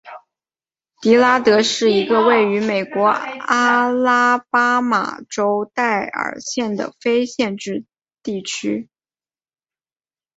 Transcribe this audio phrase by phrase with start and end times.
[0.99, 7.85] 迪拉德是一个位于美国阿拉巴马州戴尔县的非建制
[8.23, 8.89] 地区。